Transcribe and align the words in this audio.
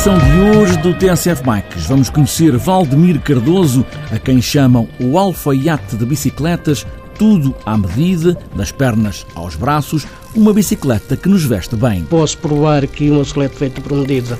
edição 0.00 0.18
de 0.18 0.58
hoje 0.58 0.78
do 0.78 0.94
TSF 0.94 1.42
Bikes 1.42 1.84
vamos 1.84 2.08
conhecer 2.08 2.56
Valdemir 2.56 3.20
Cardoso, 3.20 3.84
a 4.10 4.18
quem 4.18 4.40
chamam 4.40 4.88
o 4.98 5.18
alfaiate 5.18 5.94
de 5.94 6.06
bicicletas, 6.06 6.86
tudo 7.18 7.54
à 7.66 7.76
medida, 7.76 8.34
das 8.56 8.72
pernas 8.72 9.26
aos 9.34 9.56
braços, 9.56 10.06
uma 10.34 10.54
bicicleta 10.54 11.18
que 11.18 11.28
nos 11.28 11.44
veste 11.44 11.76
bem. 11.76 12.02
Posso 12.04 12.38
provar 12.38 12.86
que 12.86 13.10
uma 13.10 13.20
bicicleta 13.20 13.54
feita 13.58 13.80
por 13.82 13.92
medida 13.92 14.38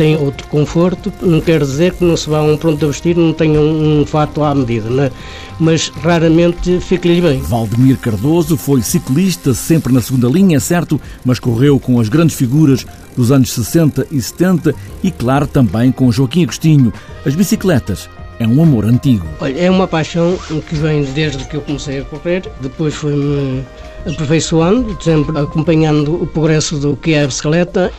tem 0.00 0.16
outro 0.16 0.48
conforto, 0.48 1.12
não 1.20 1.42
quer 1.42 1.60
dizer 1.60 1.92
que 1.92 2.02
não 2.02 2.16
se 2.16 2.26
vá 2.30 2.38
a 2.38 2.42
um 2.42 2.56
pronto 2.56 2.82
a 2.86 2.88
vestir 2.88 3.14
não 3.14 3.34
tenha 3.34 3.60
um, 3.60 4.00
um 4.00 4.06
fato 4.06 4.42
à 4.42 4.54
medida, 4.54 4.88
né? 4.88 5.10
mas 5.58 5.90
raramente 5.90 6.80
fica-lhe 6.80 7.20
bem. 7.20 7.38
Valdemir 7.42 7.98
Cardoso 7.98 8.56
foi 8.56 8.80
ciclista, 8.80 9.52
sempre 9.52 9.92
na 9.92 10.00
segunda 10.00 10.26
linha, 10.26 10.56
é 10.56 10.60
certo, 10.60 10.98
mas 11.22 11.38
correu 11.38 11.78
com 11.78 12.00
as 12.00 12.08
grandes 12.08 12.34
figuras 12.34 12.86
dos 13.14 13.30
anos 13.30 13.52
60 13.52 14.06
e 14.10 14.22
70 14.22 14.74
e, 15.02 15.10
claro, 15.10 15.46
também 15.46 15.92
com 15.92 16.10
Joaquim 16.10 16.44
Agostinho. 16.44 16.90
As 17.26 17.34
bicicletas 17.34 18.08
é 18.38 18.46
um 18.46 18.62
amor 18.62 18.86
antigo. 18.86 19.26
Olha, 19.38 19.60
é 19.60 19.70
uma 19.70 19.86
paixão 19.86 20.38
que 20.66 20.76
vem 20.76 21.04
desde 21.12 21.44
que 21.44 21.56
eu 21.56 21.60
comecei 21.60 22.00
a 22.00 22.04
correr, 22.04 22.50
depois 22.62 22.94
foi-me 22.94 23.62
aperfeiçoando, 24.06 24.96
sempre 25.02 25.38
acompanhando 25.38 26.22
o 26.22 26.26
progresso 26.26 26.78
do 26.78 26.96
que 26.96 27.12
é 27.12 27.24
a 27.24 27.26
bicicleta 27.26 27.92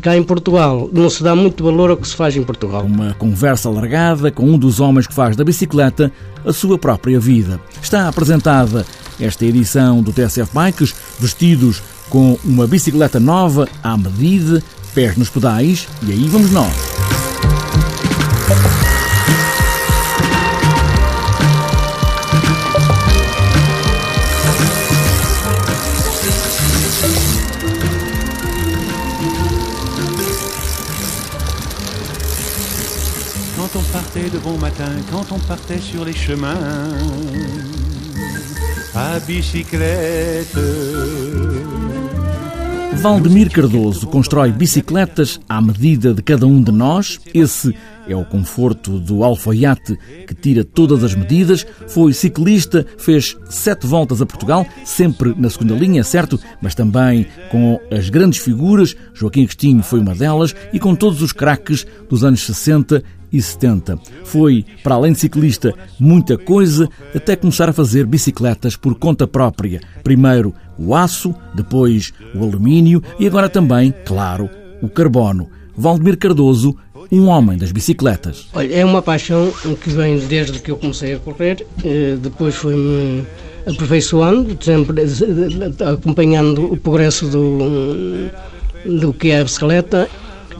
Cá 0.00 0.16
em 0.16 0.22
Portugal 0.22 0.88
não 0.92 1.10
se 1.10 1.22
dá 1.22 1.34
muito 1.34 1.64
valor 1.64 1.90
ao 1.90 1.96
que 1.96 2.06
se 2.06 2.14
faz 2.14 2.36
em 2.36 2.42
Portugal. 2.42 2.82
Uma 2.82 3.14
conversa 3.14 3.68
alargada 3.68 4.30
com 4.30 4.44
um 4.44 4.58
dos 4.58 4.78
homens 4.78 5.06
que 5.06 5.14
faz 5.14 5.34
da 5.36 5.44
bicicleta 5.44 6.12
a 6.44 6.52
sua 6.52 6.78
própria 6.78 7.18
vida. 7.18 7.60
Está 7.82 8.08
apresentada 8.08 8.86
esta 9.20 9.44
edição 9.44 10.00
do 10.02 10.12
TSF 10.12 10.50
Bikes, 10.54 10.94
vestidos 11.18 11.82
com 12.08 12.38
uma 12.44 12.66
bicicleta 12.66 13.18
nova 13.18 13.68
à 13.82 13.96
medida, 13.96 14.62
pés 14.94 15.16
nos 15.16 15.28
pedais, 15.28 15.88
e 16.06 16.12
aí 16.12 16.28
vamos 16.28 16.50
nós. 16.50 16.97
Partait 34.18 34.30
de 34.30 34.38
bon 34.38 34.58
matin, 34.58 34.90
quand 35.10 35.32
on 35.32 35.38
partait 35.38 35.78
sur 35.78 36.04
les 36.04 36.12
chemins, 36.12 36.54
à 38.94 39.18
bicyclette. 39.20 40.58
Valdemir 42.94 43.48
Cardoso 43.48 44.06
constrói 44.08 44.50
bicicletas 44.50 45.38
à 45.48 45.60
medida 45.60 46.12
de 46.12 46.20
cada 46.20 46.46
um 46.46 46.60
de 46.60 46.72
nós. 46.72 47.20
Esse 47.32 47.74
é 48.08 48.16
o 48.16 48.24
conforto 48.24 48.98
do 48.98 49.22
alfaiate 49.22 49.96
que 50.26 50.34
tira 50.34 50.64
todas 50.64 51.04
as 51.04 51.14
medidas. 51.14 51.66
Foi 51.86 52.12
ciclista, 52.12 52.86
fez 52.96 53.36
sete 53.48 53.86
voltas 53.86 54.20
a 54.22 54.26
Portugal, 54.26 54.66
sempre 54.84 55.34
na 55.36 55.50
segunda 55.50 55.74
linha, 55.74 56.02
certo? 56.02 56.38
Mas 56.60 56.74
também 56.74 57.26
com 57.50 57.78
as 57.90 58.08
grandes 58.08 58.40
figuras. 58.40 58.96
Joaquim 59.14 59.42
Agostinho 59.42 59.82
foi 59.82 60.00
uma 60.00 60.14
delas 60.14 60.54
e 60.72 60.78
com 60.78 60.94
todos 60.94 61.22
os 61.22 61.32
craques 61.32 61.86
dos 62.08 62.24
anos 62.24 62.44
60 62.44 63.02
e 63.32 63.40
70. 63.40 63.98
Foi, 64.24 64.64
para 64.82 64.94
além 64.94 65.12
de 65.12 65.18
ciclista, 65.18 65.74
muita 65.98 66.36
coisa, 66.38 66.88
até 67.14 67.36
começar 67.36 67.68
a 67.68 67.72
fazer 67.72 68.06
bicicletas 68.06 68.76
por 68.76 68.94
conta 68.94 69.26
própria. 69.26 69.80
Primeiro 70.02 70.54
o 70.78 70.94
aço, 70.94 71.34
depois 71.54 72.12
o 72.34 72.42
alumínio 72.42 73.02
e 73.18 73.26
agora 73.26 73.48
também, 73.48 73.92
claro, 74.04 74.48
o 74.80 74.88
carbono. 74.88 75.50
Valdemir 75.76 76.18
Cardoso, 76.18 76.76
um 77.10 77.28
homem 77.28 77.56
das 77.56 77.72
bicicletas. 77.72 78.46
Olha, 78.54 78.74
é 78.74 78.84
uma 78.84 79.02
paixão 79.02 79.52
que 79.82 79.90
vem 79.90 80.18
desde 80.18 80.58
que 80.58 80.70
eu 80.70 80.76
comecei 80.76 81.14
a 81.14 81.18
correr, 81.18 81.66
eh, 81.84 82.16
depois 82.20 82.54
foi-me 82.54 83.26
aperfeiçoando, 83.66 84.56
sempre 84.62 85.04
acompanhando 85.92 86.72
o 86.72 86.76
progresso 86.76 87.26
do, 87.26 88.30
do 88.84 89.12
que 89.12 89.30
é 89.30 89.40
a 89.40 89.44
bicicleta 89.44 90.08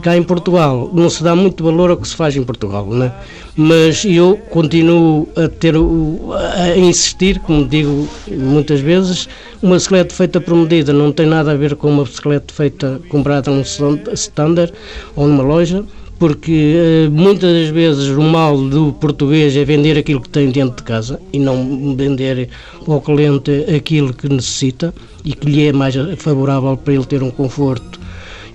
cá 0.01 0.15
em 0.15 0.23
Portugal 0.23 0.89
não 0.93 1.09
se 1.09 1.23
dá 1.23 1.35
muito 1.35 1.63
valor 1.63 1.91
ao 1.91 1.97
que 1.97 2.07
se 2.07 2.15
faz 2.15 2.35
em 2.35 2.43
Portugal, 2.43 2.87
né? 2.87 3.11
mas 3.55 4.05
eu 4.05 4.37
continuo 4.49 5.27
a 5.35 5.47
ter 5.47 5.75
a 5.75 6.77
insistir, 6.77 7.39
como 7.39 7.67
digo 7.67 8.07
muitas 8.27 8.79
vezes, 8.79 9.27
uma 9.61 9.75
bicicleta 9.75 10.15
feita 10.15 10.39
por 10.39 10.55
medida 10.55 10.93
não 10.93 11.11
tem 11.11 11.25
nada 11.25 11.51
a 11.51 11.55
ver 11.55 11.75
com 11.75 11.89
uma 11.89 12.03
bicicleta 12.03 12.53
feita 12.53 13.01
comprada 13.09 13.51
num 13.51 13.61
standard 14.13 14.71
ou 15.15 15.27
numa 15.27 15.43
loja, 15.43 15.83
porque 16.19 16.75
eh, 16.75 17.09
muitas 17.09 17.51
das 17.53 17.69
vezes 17.69 18.09
o 18.09 18.21
mal 18.21 18.57
do 18.57 18.91
português 18.91 19.55
é 19.55 19.63
vender 19.63 19.97
aquilo 19.97 20.19
que 20.19 20.29
tem 20.29 20.51
dentro 20.51 20.75
de 20.75 20.83
casa 20.83 21.19
e 21.31 21.39
não 21.39 21.95
vender 21.95 22.49
ao 22.85 22.99
cliente 22.99 23.65
aquilo 23.73 24.13
que 24.13 24.27
necessita 24.27 24.93
e 25.23 25.33
que 25.33 25.49
lhe 25.49 25.67
é 25.67 25.73
mais 25.73 25.95
favorável 26.17 26.75
para 26.75 26.93
ele 26.93 27.05
ter 27.05 27.23
um 27.23 27.31
conforto 27.31 27.97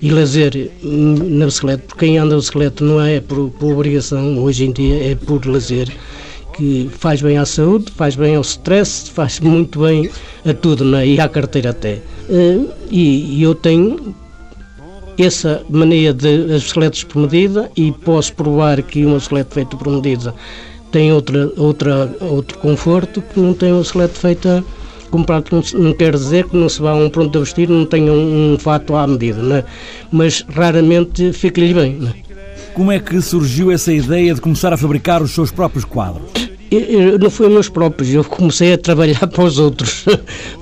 e 0.02 0.10
lazer 0.10 0.70
na 0.82 1.46
bicicleta, 1.46 1.82
porque 1.88 2.04
quem 2.04 2.18
anda 2.18 2.34
de 2.34 2.40
bicicleta 2.42 2.84
não 2.84 3.00
é 3.00 3.20
por, 3.20 3.48
por 3.52 3.72
obrigação, 3.72 4.38
hoje 4.38 4.66
em 4.66 4.72
dia 4.72 5.12
é 5.12 5.14
por 5.14 5.46
lazer, 5.46 5.88
que 6.54 6.90
faz 6.92 7.22
bem 7.22 7.38
à 7.38 7.46
saúde, 7.46 7.90
faz 7.96 8.14
bem 8.14 8.36
ao 8.36 8.42
stress, 8.42 9.10
faz 9.10 9.40
muito 9.40 9.80
bem 9.80 10.10
a 10.44 10.52
tudo, 10.52 10.84
né? 10.84 11.06
e 11.06 11.18
à 11.18 11.26
carteira 11.26 11.70
até. 11.70 12.00
Eh, 12.28 12.60
e 12.90 13.42
eu 13.42 13.54
tenho 13.54 14.14
essa 15.18 15.62
mania 15.68 16.12
de 16.12 16.52
as 16.52 16.62
bicicletas 16.62 17.04
por 17.04 17.20
medida 17.22 17.70
e 17.76 17.92
posso 17.92 18.32
provar 18.34 18.82
que 18.82 19.04
uma 19.04 19.16
bicicleta 19.16 19.54
feita 19.54 19.76
por 19.76 19.88
medida 19.88 20.34
tem 20.90 21.12
outra, 21.12 21.50
outra, 21.56 22.16
outro 22.20 22.58
conforto 22.58 23.22
que 23.22 23.40
não 23.40 23.52
tem 23.54 23.72
uma 23.72 23.80
bicicleta 23.80 24.14
feita 24.14 24.64
comprado 25.10 25.62
não, 25.74 25.92
quer 25.92 26.12
dizer 26.12 26.44
que 26.48 26.56
não 26.56 26.68
se 26.68 26.82
vá 26.82 26.90
a 26.90 26.94
um 26.94 27.08
pronto 27.08 27.38
a 27.38 27.40
vestir 27.40 27.68
não 27.68 27.86
tenha 27.86 28.12
um, 28.12 28.54
um 28.54 28.58
fato 28.58 28.96
à 28.96 29.06
medida, 29.06 29.40
né? 29.42 29.64
mas 30.10 30.44
raramente 30.48 31.32
fica-lhe 31.32 31.72
bem. 31.72 31.94
Né? 31.94 32.12
Como 32.74 32.90
é 32.90 32.98
que 32.98 33.20
surgiu 33.20 33.70
essa 33.70 33.92
ideia 33.92 34.34
de 34.34 34.40
começar 34.40 34.72
a 34.72 34.76
fabricar 34.76 35.22
os 35.22 35.30
seus 35.30 35.52
próprios 35.52 35.84
quadros? 35.84 36.43
Eu, 36.76 37.18
não 37.18 37.30
foi 37.30 37.48
meus 37.48 37.68
próprios, 37.68 38.12
eu 38.12 38.24
comecei 38.24 38.72
a 38.72 38.78
trabalhar 38.78 39.26
para 39.28 39.44
os 39.44 39.58
outros, 39.58 40.04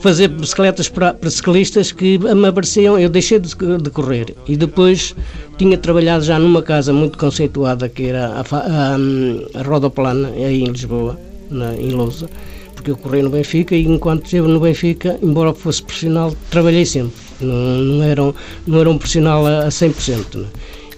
fazer 0.00 0.28
bicicletas 0.28 0.88
para, 0.88 1.14
para 1.14 1.30
ciclistas 1.30 1.92
que 1.92 2.18
me 2.18 2.48
apareciam, 2.48 2.98
eu 2.98 3.08
deixei 3.08 3.38
de, 3.38 3.48
de, 3.54 3.90
correr 3.90 4.34
e 4.46 4.56
depois 4.56 5.14
tinha 5.56 5.78
trabalhado 5.78 6.24
já 6.24 6.38
numa 6.38 6.62
casa 6.62 6.92
muito 6.92 7.16
conceituada 7.16 7.88
que 7.88 8.06
era 8.06 8.26
a, 8.28 8.40
a, 8.40 9.58
a 9.58 9.62
Rodoplana, 9.62 10.28
aí 10.28 10.62
em 10.62 10.66
Lisboa, 10.66 11.18
na, 11.50 11.74
em 11.74 11.90
Lousa 11.90 12.28
porque 12.74 12.90
eu 12.90 12.96
corri 12.96 13.22
no 13.22 13.30
Benfica 13.30 13.76
e 13.76 13.86
enquanto 13.86 14.24
esteve 14.24 14.48
no 14.48 14.58
Benfica, 14.58 15.16
embora 15.22 15.54
fosse 15.54 15.82
profissional, 15.82 16.34
trabalhei 16.50 16.84
sempre. 16.84 17.12
Não, 17.40 17.54
não, 17.54 18.02
era, 18.02 18.22
um, 18.22 18.34
não 18.66 18.80
era 18.80 18.90
um 18.90 18.98
profissional 18.98 19.46
a, 19.46 19.66
a 19.66 19.68
100%. 19.68 20.34
Né? 20.34 20.46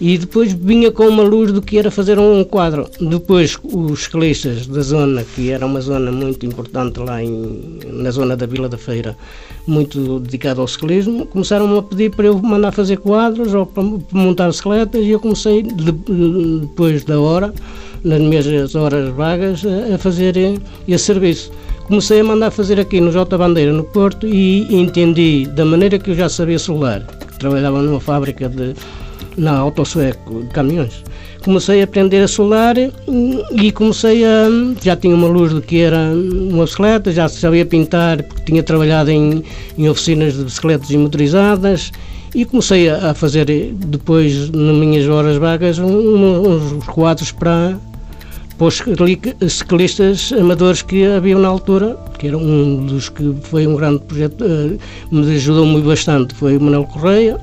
E 0.07 0.19
depois 0.19 0.53
vinha 0.53 0.93
com 0.93 1.09
uma 1.09 1.23
luz 1.23 1.51
do 1.51 1.63
que 1.63 1.79
era 1.79 1.91
fazer 1.91 2.19
um 2.19 2.45
quadro. 2.45 2.87
Depois, 3.01 3.59
os 3.63 4.03
ciclistas 4.03 4.67
da 4.67 4.83
zona, 4.83 5.25
que 5.35 5.51
era 5.51 5.65
uma 5.65 5.81
zona 5.81 6.13
muito 6.13 6.45
importante 6.45 7.01
lá 7.01 7.23
em, 7.23 7.79
na 7.87 8.11
zona 8.11 8.37
da 8.37 8.45
Vila 8.45 8.69
da 8.69 8.77
Feira, 8.77 9.17
muito 9.67 10.21
dedicada 10.21 10.61
ao 10.61 10.69
ciclismo, 10.69 11.25
começaram 11.25 11.79
a 11.79 11.83
pedir 11.83 12.11
para 12.11 12.27
eu 12.27 12.37
mandar 12.37 12.71
fazer 12.73 12.99
quadros 12.99 13.55
ou 13.55 13.65
para 13.65 13.83
montar 14.13 14.49
bicicletas 14.49 15.03
e 15.03 15.09
eu 15.09 15.19
comecei, 15.19 15.63
depois 15.63 17.03
da 17.05 17.19
hora, 17.19 17.55
nas 18.05 18.21
minhas 18.21 18.75
horas 18.75 19.09
vagas, 19.09 19.63
a 19.65 19.97
fazer 19.97 20.37
esse 20.87 21.05
serviço. 21.05 21.51
Comecei 21.85 22.21
a 22.21 22.25
mandar 22.25 22.51
fazer 22.51 22.79
aqui 22.79 23.01
no 23.01 23.11
J 23.11 23.39
Bandeira, 23.39 23.73
no 23.73 23.85
Porto, 23.85 24.27
e 24.27 24.67
entendi, 24.71 25.47
da 25.47 25.65
maneira 25.65 25.99
que 25.99 26.11
eu 26.11 26.15
já 26.15 26.29
sabia 26.29 26.59
solar, 26.59 27.07
que 27.07 27.39
trabalhava 27.39 27.81
numa 27.81 28.01
fábrica 28.01 28.51
de, 28.51 28.75
na 29.37 29.59
Autosueco 29.59 30.43
de 30.43 30.49
caminhões, 30.49 31.03
comecei 31.45 31.83
a 31.83 31.85
aprender 31.85 32.23
a 32.23 32.29
solar 32.29 32.75
e 32.79 33.73
comecei 33.73 34.25
a. 34.25 34.49
Já 34.83 34.97
tinha 34.97 35.15
uma 35.15 35.29
luz 35.29 35.53
do 35.53 35.61
que 35.61 35.81
era 35.81 36.13
uma 36.15 36.65
bicicleta, 36.65 37.13
já 37.13 37.29
sabia 37.29 37.67
pintar, 37.67 38.23
porque 38.23 38.45
tinha 38.45 38.63
trabalhado 38.63 39.11
em, 39.11 39.45
em 39.77 39.89
oficinas 39.89 40.35
de 40.35 40.45
bicicletas 40.45 40.91
motorizadas. 40.91 41.93
E 42.35 42.45
comecei 42.45 42.91
a 42.91 43.15
fazer, 43.15 43.47
depois, 43.75 44.51
nas 44.51 44.75
minhas 44.75 45.09
horas 45.09 45.37
vagas, 45.37 45.79
uns 45.79 46.85
quadros 46.87 47.31
para, 47.31 47.79
para 48.59 48.67
os 48.67 48.83
ciclistas 49.53 50.33
amadores 50.33 50.83
que 50.83 51.07
haviam 51.07 51.39
na 51.39 51.47
altura, 51.47 51.97
que 52.19 52.27
era 52.27 52.37
um 52.37 52.87
dos 52.87 53.09
que 53.09 53.37
foi 53.43 53.69
um 53.69 53.77
grande 53.77 54.01
projeto, 54.01 54.45
eh, 54.45 54.77
me 55.13 55.33
ajudou 55.33 55.65
muito 55.65 55.87
bastante, 55.87 56.35
foi 56.35 56.57
o 56.57 56.61
Manuel 56.61 56.87
Correia, 56.87 57.39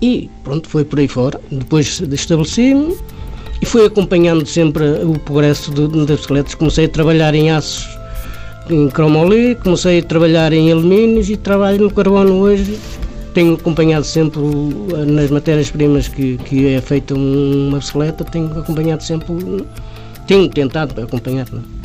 e 0.00 0.30
pronto, 0.44 0.68
foi 0.68 0.84
por 0.84 0.98
aí 0.98 1.08
fora. 1.08 1.40
Depois 1.50 2.00
estabeleci-me 2.00 2.96
e 3.60 3.66
fui 3.66 3.84
acompanhando 3.84 4.46
sempre 4.46 4.84
o 5.04 5.18
progresso 5.18 5.70
das 5.70 6.18
bicicletas. 6.18 6.54
Comecei 6.54 6.86
a 6.86 6.88
trabalhar 6.88 7.34
em 7.34 7.50
aços, 7.50 7.86
em 8.68 8.88
cromoli, 8.88 9.54
comecei 9.56 9.98
a 9.98 10.02
trabalhar 10.02 10.52
em 10.52 10.72
alumínios 10.72 11.28
e 11.28 11.36
trabalho 11.36 11.84
no 11.84 11.90
carbono 11.90 12.40
hoje 12.40 12.78
tenho 13.34 13.54
acompanhado 13.54 14.04
sempre 14.04 14.40
nas 15.06 15.30
matérias-primas 15.30 16.08
que, 16.08 16.36
que 16.38 16.74
é 16.74 16.80
feita 16.80 17.14
uma 17.14 17.78
bicicleta, 17.78 18.24
tenho 18.24 18.46
acompanhado 18.58 19.02
sempre, 19.02 19.28
tenho 20.26 20.48
tentado 20.48 21.00
acompanhar. 21.00 21.46
É? 21.46 21.80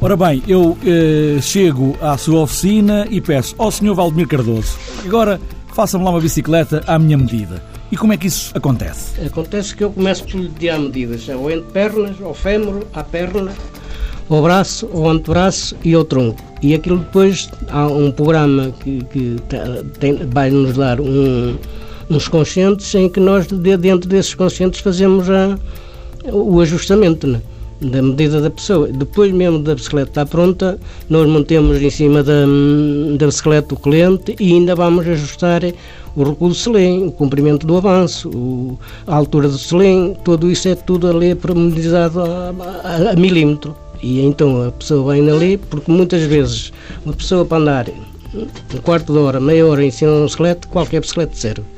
Ora 0.00 0.16
bem, 0.16 0.42
eu 0.46 0.78
eh, 0.84 1.40
chego 1.40 1.96
à 2.00 2.16
sua 2.16 2.40
oficina 2.40 3.06
e 3.10 3.20
peço 3.20 3.54
ao 3.58 3.70
Sr. 3.70 3.94
Valdemir 3.94 4.28
Cardoso, 4.28 4.78
agora 5.04 5.40
faça-me 5.78 6.02
lá 6.02 6.10
uma 6.10 6.20
bicicleta 6.20 6.82
à 6.88 6.98
minha 6.98 7.16
medida. 7.16 7.62
E 7.92 7.96
como 7.96 8.12
é 8.12 8.16
que 8.16 8.26
isso 8.26 8.50
acontece? 8.52 9.24
Acontece 9.24 9.76
que 9.76 9.84
eu 9.84 9.92
começo 9.92 10.24
por 10.24 10.40
lhe 10.40 10.48
tirar 10.48 10.76
medidas, 10.76 11.28
ou 11.28 11.48
entre 11.48 11.70
pernas, 11.70 12.20
ao 12.20 12.34
fémur, 12.34 12.84
à 12.92 13.04
perna, 13.04 13.52
ao 14.28 14.42
braço, 14.42 14.90
ao 14.92 15.08
antebraço 15.08 15.76
e 15.84 15.94
ao 15.94 16.04
tronco. 16.04 16.42
E 16.60 16.74
aquilo 16.74 16.98
depois 16.98 17.48
há 17.68 17.86
um 17.86 18.10
programa 18.10 18.74
que, 18.80 19.04
que 19.04 19.36
tem, 20.00 20.16
vai 20.26 20.50
nos 20.50 20.76
dar 20.76 21.00
um, 21.00 21.56
uns 22.10 22.26
conscientes 22.26 22.92
em 22.96 23.08
que 23.08 23.20
nós, 23.20 23.46
dentro 23.46 24.08
desses 24.08 24.34
conscientes, 24.34 24.80
fazemos 24.80 25.30
a, 25.30 25.56
o 26.24 26.60
ajustamento. 26.60 27.24
Né? 27.28 27.40
Da 27.80 28.02
medida 28.02 28.40
da 28.40 28.50
pessoa. 28.50 28.88
Depois 28.88 29.32
mesmo 29.32 29.58
da 29.58 29.74
bicicleta 29.74 30.10
estar 30.10 30.26
pronta, 30.26 30.78
nós 31.08 31.28
mantemos 31.28 31.80
em 31.80 31.90
cima 31.90 32.22
da, 32.22 32.44
da 33.16 33.26
bicicleta 33.26 33.74
o 33.74 33.78
cliente 33.78 34.34
e 34.38 34.52
ainda 34.52 34.74
vamos 34.74 35.06
ajustar 35.06 35.62
o 36.16 36.24
recuo 36.24 36.48
do 36.48 36.54
selim, 36.54 37.06
o 37.06 37.12
comprimento 37.12 37.66
do 37.66 37.76
avanço, 37.76 38.28
o, 38.30 38.78
a 39.06 39.14
altura 39.14 39.48
do 39.48 39.58
selim, 39.58 40.16
tudo 40.24 40.50
isso 40.50 40.68
é 40.68 40.74
tudo 40.74 41.08
ali 41.08 41.34
promediado 41.34 42.20
a, 42.20 42.54
a, 42.84 43.10
a, 43.10 43.16
milímetro. 43.16 43.76
E 44.02 44.20
então 44.20 44.66
a 44.66 44.72
pessoa 44.72 45.12
vem 45.12 45.28
ali, 45.30 45.56
porque 45.56 45.90
muitas 45.90 46.22
vezes 46.22 46.72
uma 47.04 47.14
pessoa 47.14 47.44
para 47.44 47.58
andar 47.58 47.86
um 48.34 48.78
quarto 48.82 49.12
de 49.12 49.18
hora, 49.18 49.40
meia 49.40 49.66
hora 49.66 49.84
em 49.84 49.90
cima 49.90 50.12
de 50.12 50.18
um 50.18 50.24
bicicleta, 50.24 50.68
qualquer 50.68 51.00
bicicleta 51.00 51.34
serve. 51.34 51.77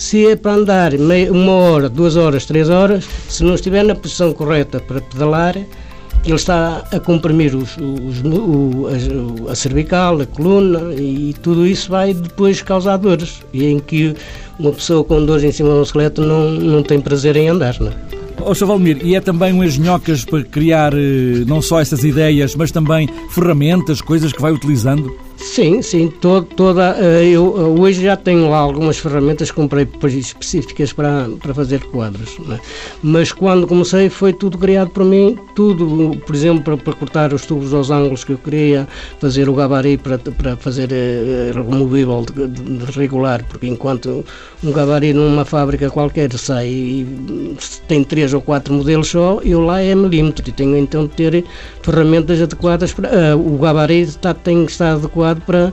Se 0.00 0.26
é 0.26 0.34
para 0.34 0.54
andar 0.54 0.96
meia, 0.96 1.30
uma 1.30 1.52
hora, 1.52 1.86
duas 1.86 2.16
horas, 2.16 2.46
três 2.46 2.70
horas, 2.70 3.06
se 3.28 3.44
não 3.44 3.54
estiver 3.54 3.84
na 3.84 3.94
posição 3.94 4.32
correta 4.32 4.80
para 4.80 4.98
pedalar, 4.98 5.54
ele 5.54 6.34
está 6.34 6.88
a 6.90 6.98
comprimir 6.98 7.54
os, 7.54 7.76
os, 7.76 8.22
o, 8.24 8.88
a, 8.88 9.52
a, 9.52 9.54
cervical, 9.54 10.18
a 10.22 10.24
coluna 10.24 10.94
e 10.94 11.34
tudo 11.42 11.66
isso 11.66 11.90
vai 11.90 12.14
depois 12.14 12.62
causar 12.62 12.96
dores. 12.96 13.42
E 13.52 13.66
em 13.66 13.78
que 13.78 14.16
uma 14.58 14.72
pessoa 14.72 15.04
com 15.04 15.22
dores 15.22 15.44
em 15.44 15.52
cima 15.52 15.68
um 15.68 15.82
esqueleto 15.82 16.22
não, 16.22 16.50
não 16.50 16.82
tem 16.82 16.98
prazer 16.98 17.36
em 17.36 17.50
andar. 17.50 17.78
Não 17.78 17.88
é? 17.88 18.54
Valmir, 18.64 19.04
e 19.04 19.14
é 19.14 19.20
também 19.20 19.52
um 19.52 19.62
engenhocas 19.62 20.24
para 20.24 20.42
criar 20.44 20.94
eh, 20.94 21.44
não 21.46 21.60
só 21.60 21.78
essas 21.78 22.04
ideias, 22.04 22.54
mas 22.54 22.70
também 22.70 23.06
ferramentas, 23.28 24.00
coisas 24.00 24.32
que 24.32 24.40
vai 24.40 24.50
utilizando? 24.50 25.14
Sim, 25.50 25.82
sim, 25.82 26.06
todo, 26.06 26.46
toda, 26.46 26.96
eh, 27.00 27.30
eu 27.30 27.56
eh, 27.58 27.80
hoje 27.80 28.04
já 28.04 28.16
tenho 28.16 28.48
lá 28.48 28.58
algumas 28.58 28.98
ferramentas 28.98 29.50
que 29.50 29.56
comprei 29.56 29.84
específicas 30.04 30.92
para, 30.92 31.28
para 31.42 31.52
fazer 31.52 31.80
quadros, 31.86 32.38
é? 32.52 32.60
mas 33.02 33.32
quando 33.32 33.66
comecei 33.66 34.08
foi 34.08 34.32
tudo 34.32 34.56
criado 34.56 34.90
por 34.90 35.04
mim, 35.04 35.36
tudo, 35.56 36.16
por 36.24 36.36
exemplo, 36.36 36.62
para, 36.62 36.76
para, 36.76 36.92
cortar 36.92 37.34
os 37.34 37.44
tubos 37.46 37.74
aos 37.74 37.90
ângulos 37.90 38.22
que 38.22 38.30
eu 38.30 38.38
queria, 38.38 38.86
fazer 39.18 39.48
o 39.48 39.52
gabari 39.52 39.98
para, 39.98 40.18
para 40.18 40.56
fazer 40.56 40.88
uh, 40.92 41.52
removível 41.68 42.24
de, 42.32 42.46
de, 42.46 42.84
regular, 42.92 43.44
porque 43.48 43.66
enquanto 43.66 44.24
um 44.62 44.70
gabari 44.70 45.12
numa 45.12 45.44
fábrica 45.44 45.90
qualquer 45.90 46.32
sai 46.34 46.68
e 46.68 47.56
tem 47.88 48.04
três 48.04 48.32
ou 48.32 48.40
quatro 48.40 48.72
modelos 48.72 49.08
só, 49.08 49.40
eu 49.42 49.60
lá 49.60 49.80
é 49.80 49.96
milímetro 49.96 50.48
e 50.48 50.52
tenho 50.52 50.76
então 50.76 51.08
de 51.08 51.14
ter 51.14 51.44
ferramentas 51.82 52.40
adequadas 52.40 52.92
para, 52.92 53.34
uh, 53.34 53.54
o 53.54 53.58
gabari 53.58 54.02
está, 54.02 54.32
tem 54.32 54.64
que 54.64 54.70
estar 54.70 54.92
adequado 54.92 55.39
para 55.40 55.72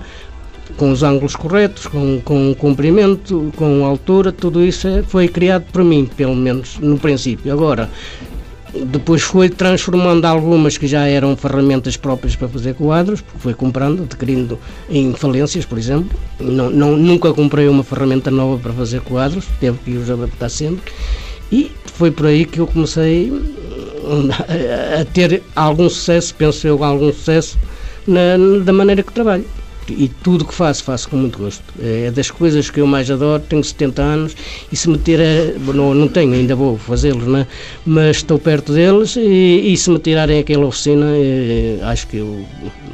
com 0.75 0.92
os 0.92 1.02
ângulos 1.02 1.36
corretos, 1.36 1.88
com, 1.88 2.19
com 2.22 2.54
comprimento, 2.54 3.52
com 3.56 3.86
altura, 3.86 4.31
tudo 4.31 4.64
isso 4.64 4.88
é, 4.88 5.02
foi 5.02 5.28
criado 5.28 5.66
por 5.72 5.84
mim, 5.84 6.10
pelo 6.18 6.36
menos 6.36 6.78
no 6.80 6.98
princípio. 6.98 7.54
Agora, 7.54 7.90
depois 8.86 9.22
foi 9.22 9.50
transformando 9.50 10.25
algumas 10.25 10.78
que 10.78 10.88
já 10.88 11.08
eram 11.08 11.36
ferramentas 11.38 11.96
próprias 11.96 12.36
para 12.36 12.48
fazer 12.48 12.75
quadros, 12.75 13.22
porque 13.22 13.40
foi 13.40 13.54
comprando, 13.54 14.04
adquirindo 14.04 14.60
em 14.90 15.14
falências, 15.14 15.66
por 15.66 15.78
exemplo. 15.78 16.18
Não, 16.40 16.70
não, 16.70 16.98
nunca 16.98 17.34
comprei 17.34 17.68
uma 17.68 17.84
ferramenta 17.84 18.30
nova 18.30 18.58
para 18.62 18.74
fazer 18.74 19.02
quadros, 19.02 19.46
teve 19.60 19.78
que 19.80 19.92
os 19.92 20.10
adaptar 20.10 20.50
sempre. 20.50 20.92
E 21.52 21.72
foi 21.86 22.12
por 22.12 22.25
aí 22.25 22.46
que 22.46 22.60
eu 22.60 22.68
comecei 22.68 23.31
a 25.00 25.06
ter 25.06 25.42
algum 25.56 25.90
sucesso, 25.90 26.36
penso 26.36 26.68
eu, 26.68 26.84
algum 26.84 27.12
sucesso 27.12 27.58
na, 28.07 28.63
da 28.63 28.74
maneira 28.74 29.04
que 29.04 29.12
trabalho. 29.12 29.45
E 29.89 30.09
tudo 30.09 30.44
que 30.44 30.54
faço, 30.54 30.83
faço 30.83 31.09
com 31.09 31.15
muito 31.15 31.39
gosto. 31.39 31.63
É 31.81 32.12
das 32.12 32.30
coisas 32.30 32.69
que 32.69 32.81
eu 32.81 32.88
mais 32.88 33.09
adoro. 33.09 33.42
Tenho 33.48 33.63
70 33.63 34.01
anos 34.01 34.36
e 34.71 34.75
se 34.75 34.89
meter 34.89 35.19
a. 35.21 35.74
Não, 35.74 35.94
não 35.94 36.07
tenho, 36.07 36.33
ainda 36.33 36.56
vou 36.56 36.77
fazê-los, 36.77 37.25
né? 37.25 37.48
mas 37.86 38.18
estou 38.18 38.38
perto 38.38 38.74
deles 38.74 39.15
e, 39.15 39.74
e 39.74 39.77
se 39.77 39.89
me 39.89 40.00
tirarem 40.00 40.39
aquela 40.39 40.65
oficina, 40.65 41.06
é, 41.15 41.80
acho 41.83 42.07
que 42.07 42.18
eu 42.18 42.45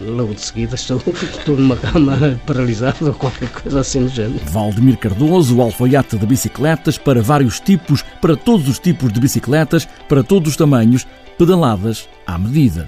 logo 0.05 0.33
de 0.33 0.41
seguida 0.41 0.75
estou, 0.75 1.01
estou 1.07 1.57
numa 1.57 1.75
cama 1.77 2.39
paralisado 2.45 3.07
ou 3.07 3.13
qualquer 3.13 3.49
coisa 3.49 3.79
assim 3.79 4.03
do 4.03 4.09
género. 4.09 4.39
Valdemir 4.45 4.97
Cardoso, 4.97 5.57
o 5.57 5.61
alfaiate 5.61 6.17
de 6.17 6.25
bicicletas 6.25 6.97
para 6.97 7.21
vários 7.21 7.59
tipos, 7.59 8.03
para 8.21 8.35
todos 8.35 8.67
os 8.67 8.77
tipos 8.77 9.11
de 9.11 9.19
bicicletas, 9.19 9.87
para 10.07 10.23
todos 10.23 10.51
os 10.51 10.57
tamanhos, 10.57 11.07
pedaladas 11.37 12.07
à 12.27 12.37
medida. 12.37 12.87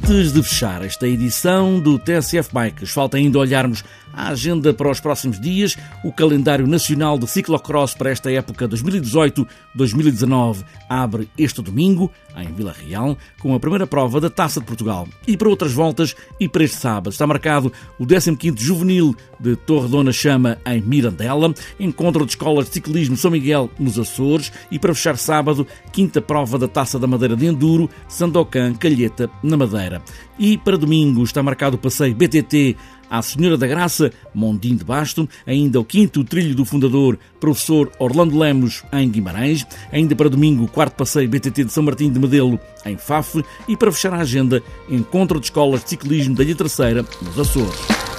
Antes 0.11 0.33
de 0.33 0.43
fechar 0.43 0.83
esta 0.83 1.07
edição 1.07 1.79
do 1.79 1.97
TSF 1.97 2.49
Bikes, 2.53 2.91
falta 2.91 3.15
ainda 3.15 3.39
olharmos 3.39 3.81
a 4.13 4.27
agenda 4.27 4.73
para 4.73 4.91
os 4.91 4.99
próximos 4.99 5.39
dias, 5.39 5.77
o 6.03 6.11
calendário 6.11 6.67
nacional 6.67 7.17
de 7.17 7.25
ciclocross 7.27 7.93
para 7.93 8.11
esta 8.11 8.29
época 8.29 8.67
2018-2019 8.67 10.65
abre 10.89 11.29
este 11.37 11.61
domingo, 11.61 12.11
em 12.35 12.53
Vila 12.53 12.73
Real, 12.73 13.17
com 13.39 13.55
a 13.55 13.59
primeira 13.59 13.87
prova 13.87 14.19
da 14.19 14.29
Taça 14.29 14.59
de 14.59 14.65
Portugal. 14.65 15.07
E 15.25 15.37
para 15.37 15.47
outras 15.47 15.71
voltas, 15.71 16.13
e 16.39 16.49
para 16.49 16.65
este 16.65 16.75
sábado, 16.77 17.11
está 17.11 17.25
marcado 17.25 17.71
o 17.97 18.05
15º 18.05 18.59
Juvenil 18.59 19.15
de 19.39 19.55
Torre 19.55 19.87
Dona 19.87 20.11
Chama, 20.11 20.57
em 20.65 20.81
Mirandela, 20.81 21.53
encontro 21.79 22.25
de 22.25 22.31
escolas 22.31 22.67
de 22.67 22.73
ciclismo 22.73 23.15
São 23.15 23.31
Miguel, 23.31 23.69
nos 23.79 23.97
Açores, 23.97 24.51
e 24.69 24.77
para 24.77 24.93
fechar 24.93 25.17
sábado, 25.17 25.65
quinta 25.93 26.21
prova 26.21 26.57
da 26.57 26.67
Taça 26.67 26.99
da 26.99 27.07
Madeira 27.07 27.37
de 27.37 27.45
Enduro, 27.45 27.89
Sandocan, 28.09 28.73
Calheta, 28.73 29.29
na 29.41 29.55
Madeira. 29.55 30.00
E 30.37 30.57
para 30.57 30.77
domingo 30.77 31.23
está 31.23 31.41
marcado 31.43 31.75
o 31.75 31.79
passeio 31.79 32.15
BTT 32.15 32.75
à 33.09 33.21
Senhora 33.21 33.57
da 33.57 33.67
Graça, 33.67 34.11
Mondim 34.33 34.75
de 34.75 34.85
Basto, 34.85 35.27
ainda 35.45 35.79
o 35.79 35.83
quinto 35.83 36.23
trilho 36.23 36.55
do 36.55 36.63
fundador, 36.63 37.19
professor 37.41 37.91
Orlando 37.99 38.37
Lemos, 38.37 38.83
em 38.93 39.09
Guimarães, 39.09 39.67
ainda 39.91 40.15
para 40.15 40.29
domingo 40.29 40.63
o 40.63 40.67
quarto 40.67 40.95
passeio 40.95 41.27
BTT 41.27 41.65
de 41.65 41.73
São 41.73 41.83
Martinho 41.83 42.13
de 42.13 42.19
Medelo, 42.19 42.57
em 42.85 42.97
Faf, 42.97 43.43
e 43.67 43.75
para 43.75 43.91
fechar 43.91 44.13
a 44.13 44.19
agenda, 44.19 44.63
encontro 44.89 45.39
de 45.41 45.47
escolas 45.47 45.83
de 45.83 45.89
ciclismo 45.89 46.35
da 46.35 46.43
Ilha 46.43 46.55
Terceira, 46.55 47.05
nos 47.21 47.37
Açores. 47.37 48.10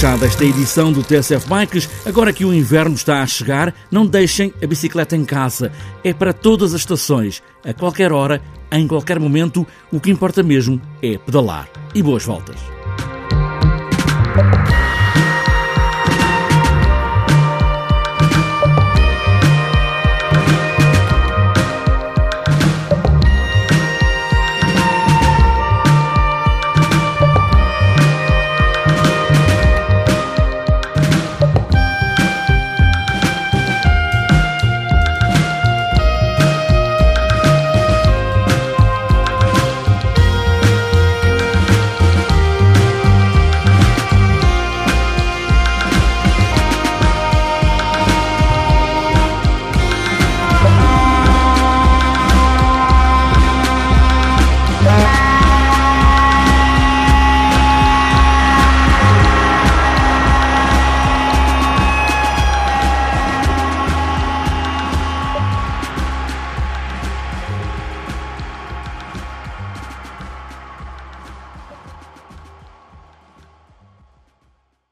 Fechada 0.00 0.24
esta 0.24 0.46
edição 0.46 0.90
do 0.90 1.02
TSF 1.02 1.46
Bikes. 1.46 1.86
Agora 2.06 2.32
que 2.32 2.42
o 2.42 2.54
inverno 2.54 2.94
está 2.94 3.20
a 3.20 3.26
chegar, 3.26 3.74
não 3.90 4.06
deixem 4.06 4.50
a 4.62 4.66
bicicleta 4.66 5.14
em 5.14 5.26
casa. 5.26 5.70
É 6.02 6.14
para 6.14 6.32
todas 6.32 6.72
as 6.72 6.80
estações, 6.80 7.42
a 7.62 7.74
qualquer 7.74 8.10
hora, 8.10 8.40
em 8.72 8.88
qualquer 8.88 9.20
momento. 9.20 9.66
O 9.92 10.00
que 10.00 10.10
importa 10.10 10.42
mesmo 10.42 10.80
é 11.02 11.18
pedalar. 11.18 11.68
E 11.94 12.02
boas 12.02 12.24
voltas. 12.24 12.79